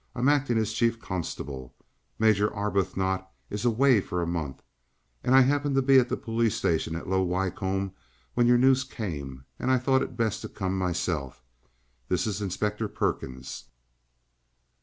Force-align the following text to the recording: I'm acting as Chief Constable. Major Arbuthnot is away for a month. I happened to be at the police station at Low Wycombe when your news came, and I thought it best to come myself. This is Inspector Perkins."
I'm 0.15 0.29
acting 0.29 0.57
as 0.57 0.73
Chief 0.73 0.99
Constable. 0.99 1.75
Major 2.17 2.51
Arbuthnot 2.55 3.29
is 3.51 3.65
away 3.65 4.01
for 4.01 4.19
a 4.19 4.25
month. 4.25 4.63
I 5.23 5.41
happened 5.41 5.75
to 5.75 5.83
be 5.83 5.99
at 5.99 6.09
the 6.09 6.17
police 6.17 6.55
station 6.55 6.95
at 6.95 7.07
Low 7.07 7.21
Wycombe 7.21 7.91
when 8.33 8.47
your 8.47 8.57
news 8.57 8.83
came, 8.83 9.45
and 9.59 9.69
I 9.69 9.77
thought 9.77 10.01
it 10.01 10.17
best 10.17 10.41
to 10.41 10.49
come 10.49 10.75
myself. 10.75 11.43
This 12.07 12.25
is 12.25 12.41
Inspector 12.41 12.87
Perkins." 12.87 13.65